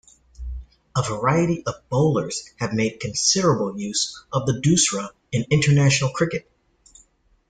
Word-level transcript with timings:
A 0.97 1.03
variety 1.03 1.63
of 1.67 1.87
bowlers 1.89 2.49
have 2.57 2.73
made 2.73 2.99
considerable 2.99 3.79
use 3.79 4.23
of 4.33 4.47
the 4.47 4.53
doosra 4.59 5.11
in 5.31 5.45
international 5.51 6.09
cricket. 6.09 6.49